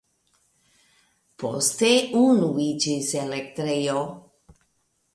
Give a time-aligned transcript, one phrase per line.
[1.43, 1.91] Poste
[2.23, 4.07] unu iĝis elektrejo.